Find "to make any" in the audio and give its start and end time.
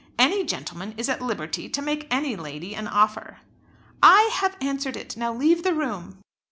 1.69-2.35